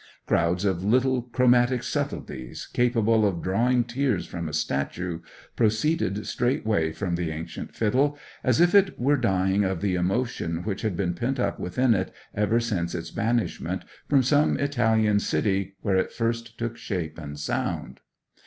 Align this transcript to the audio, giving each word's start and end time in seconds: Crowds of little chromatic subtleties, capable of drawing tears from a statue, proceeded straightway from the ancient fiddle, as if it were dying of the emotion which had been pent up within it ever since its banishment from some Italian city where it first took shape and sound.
Crowds 0.25 0.65
of 0.65 0.83
little 0.83 1.21
chromatic 1.21 1.83
subtleties, 1.83 2.65
capable 2.65 3.23
of 3.23 3.43
drawing 3.43 3.83
tears 3.83 4.25
from 4.25 4.49
a 4.49 4.51
statue, 4.53 5.19
proceeded 5.55 6.25
straightway 6.25 6.91
from 6.91 7.13
the 7.17 7.29
ancient 7.29 7.75
fiddle, 7.75 8.17
as 8.43 8.59
if 8.59 8.73
it 8.73 8.97
were 8.99 9.15
dying 9.15 9.63
of 9.63 9.79
the 9.79 9.93
emotion 9.93 10.63
which 10.63 10.81
had 10.81 10.97
been 10.97 11.13
pent 11.13 11.39
up 11.39 11.59
within 11.59 11.93
it 11.93 12.11
ever 12.33 12.59
since 12.59 12.95
its 12.95 13.11
banishment 13.11 13.83
from 14.09 14.23
some 14.23 14.57
Italian 14.57 15.19
city 15.19 15.75
where 15.81 15.97
it 15.97 16.11
first 16.11 16.57
took 16.57 16.77
shape 16.77 17.19
and 17.19 17.37
sound. 17.39 17.99